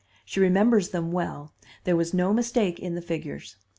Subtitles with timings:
[0.25, 1.53] She remembers them well;
[1.83, 3.57] there was no mistake in the figures.